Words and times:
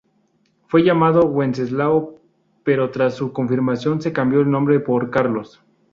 Fue 0.65 0.81
llamado 0.83 1.27
Wenceslao, 1.27 2.19
pero 2.63 2.89
tras 2.89 3.13
su 3.13 3.31
confirmación 3.31 4.01
se 4.01 4.11
cambió 4.11 4.41
el 4.41 4.49
nombre 4.49 4.79
por 4.79 5.11
Carlos. 5.11 5.61